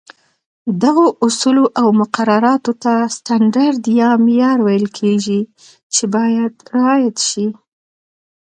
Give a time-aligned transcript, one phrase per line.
[0.81, 5.41] دغو اصولو او مقرراتو ته سټنډرډ یا معیار ویل کېږي،
[5.93, 7.47] چې باید رعایت شي.